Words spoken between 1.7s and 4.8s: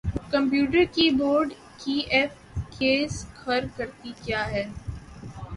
کی F keys خر کرتی کیا ہیں